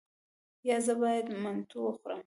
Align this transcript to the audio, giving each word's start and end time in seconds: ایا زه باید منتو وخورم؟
ایا 0.65 0.77
زه 0.85 0.93
باید 1.01 1.25
منتو 1.43 1.77
وخورم؟ 1.83 2.19